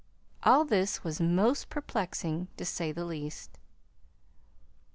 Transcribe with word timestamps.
All 0.41 0.65
this 0.65 1.03
was 1.03 1.21
most 1.21 1.69
perplexing, 1.69 2.47
to 2.57 2.65
say 2.65 2.91
the 2.91 3.05
least. 3.05 3.59